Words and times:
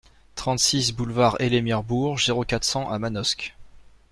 trente-six 0.33 0.93
boulevard 0.93 1.37
Elémir 1.39 1.83
Bourges, 1.83 2.25
zéro 2.25 2.43
quatre, 2.43 2.63
cent 2.63 2.89
à 2.89 2.97
Manosque 2.97 3.55